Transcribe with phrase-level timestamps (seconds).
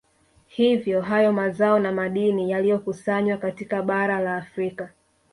[0.47, 4.89] Hivyo hayo mazao na madini yaliyokusanywa katika bara la Afrika